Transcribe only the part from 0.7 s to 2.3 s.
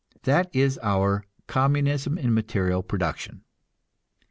our "Communism